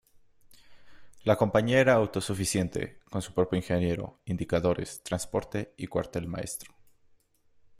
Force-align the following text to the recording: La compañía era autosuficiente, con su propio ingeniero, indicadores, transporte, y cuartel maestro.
La 1.23 1.35
compañía 1.35 1.79
era 1.79 1.93
autosuficiente, 1.93 3.01
con 3.11 3.21
su 3.21 3.35
propio 3.35 3.57
ingeniero, 3.57 4.19
indicadores, 4.25 5.03
transporte, 5.03 5.75
y 5.77 5.85
cuartel 5.85 6.25
maestro. 6.27 6.73